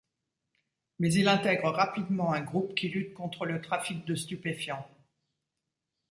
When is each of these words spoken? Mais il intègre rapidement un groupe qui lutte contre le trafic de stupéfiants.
Mais 0.97 1.13
il 1.13 1.27
intègre 1.27 1.69
rapidement 1.69 2.33
un 2.33 2.41
groupe 2.41 2.73
qui 2.73 2.89
lutte 2.89 3.13
contre 3.13 3.45
le 3.45 3.61
trafic 3.61 4.03
de 4.03 4.15
stupéfiants. 4.15 4.89